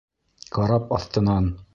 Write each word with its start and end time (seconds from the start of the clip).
—Карап 0.55 0.95
аҫтынан! 0.97 1.51